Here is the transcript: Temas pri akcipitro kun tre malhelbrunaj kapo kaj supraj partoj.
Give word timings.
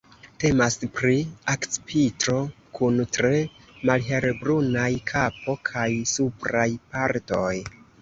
Temas 0.43 0.77
pri 0.99 1.19
akcipitro 1.53 2.39
kun 2.81 2.99
tre 3.19 3.35
malhelbrunaj 3.93 4.89
kapo 5.15 5.59
kaj 5.73 5.89
supraj 6.17 6.69
partoj. 6.93 7.57